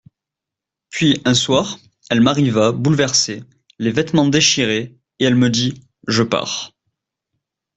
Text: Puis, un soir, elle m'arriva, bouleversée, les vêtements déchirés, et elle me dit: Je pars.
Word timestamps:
Puis, 0.89 1.21
un 1.25 1.35
soir, 1.35 1.77
elle 2.09 2.21
m'arriva, 2.21 2.71
bouleversée, 2.71 3.43
les 3.77 3.91
vêtements 3.91 4.27
déchirés, 4.27 4.97
et 5.19 5.25
elle 5.25 5.35
me 5.35 5.51
dit: 5.51 5.79
Je 6.07 6.23
pars. 6.23 6.73